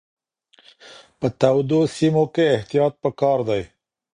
په 1.19 1.27
تودو 1.39 1.79
سیمو 1.95 2.23
کې 2.33 2.45
احتیاط 2.55 2.93
پکار 3.03 3.39
دی. 3.49 3.61